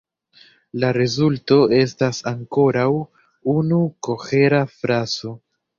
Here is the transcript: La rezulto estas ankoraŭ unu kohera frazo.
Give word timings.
La 0.83 0.89
rezulto 0.97 1.59
estas 1.81 2.23
ankoraŭ 2.33 2.89
unu 3.57 3.83
kohera 4.09 4.69
frazo. 4.79 5.41